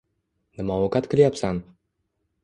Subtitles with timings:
[0.61, 1.59] —Nima ovqat qilyapsan?